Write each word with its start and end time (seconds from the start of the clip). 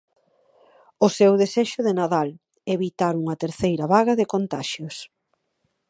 O 1.05 1.07
seu 1.17 1.31
desexo 1.41 1.79
de 1.87 1.93
Nadal: 1.99 2.29
evitar 2.75 3.13
unha 3.23 3.39
terceira 3.43 3.85
vaga 3.93 4.13
de 4.19 4.29
contaxios. 4.33 4.95